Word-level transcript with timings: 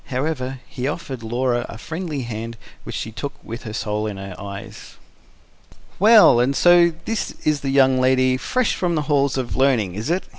However 0.07 0.61
he 0.67 0.87
offered 0.87 1.21
Laura 1.21 1.63
a 1.69 1.77
friendly 1.77 2.21
hand 2.23 2.57
which 2.85 2.95
she 2.95 3.11
took 3.11 3.33
with 3.43 3.65
her 3.65 3.73
soul 3.73 4.07
in 4.07 4.17
her 4.17 4.33
eyes. 4.39 4.95
"Well, 5.99 6.39
and 6.39 6.55
so 6.55 6.93
this 7.05 7.35
is 7.45 7.59
the 7.59 7.69
young 7.69 8.01
lady 8.01 8.35
fresh 8.35 8.73
from 8.73 8.95
the 8.95 9.03
halls 9.03 9.37
of 9.37 9.55
learning, 9.55 9.93
is 9.93 10.09
it?" 10.09 10.23